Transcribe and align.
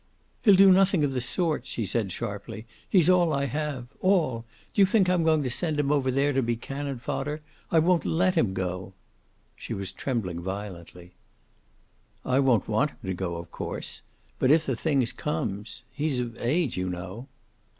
"He'll 0.43 0.55
do 0.55 0.71
nothing 0.71 1.03
of 1.03 1.11
the 1.13 1.21
sort," 1.21 1.67
she 1.67 1.85
said 1.85 2.11
sharply. 2.11 2.65
"He's 2.89 3.07
all 3.07 3.31
I 3.31 3.45
have. 3.45 3.85
All. 4.01 4.45
Do 4.73 4.81
you 4.81 4.85
think 4.87 5.07
I'm 5.07 5.23
going 5.23 5.43
to 5.43 5.49
send 5.51 5.79
him 5.79 5.91
over 5.91 6.09
there 6.09 6.33
to 6.33 6.41
be 6.41 6.55
cannon 6.55 6.97
fodder? 6.97 7.43
I 7.69 7.77
won't 7.77 8.03
let 8.03 8.33
him 8.33 8.55
go." 8.55 8.93
She 9.55 9.75
was 9.75 9.91
trembling 9.91 10.41
violently. 10.41 11.13
"I 12.25 12.39
won't 12.39 12.67
want 12.67 12.89
him 12.89 12.97
to 13.05 13.13
go, 13.13 13.35
of 13.35 13.51
course. 13.51 14.01
But 14.39 14.49
if 14.49 14.65
the 14.65 14.75
thing 14.75 15.05
comes 15.05 15.83
he's 15.91 16.17
of 16.17 16.35
age, 16.41 16.77
you 16.77 16.89
know." 16.89 17.27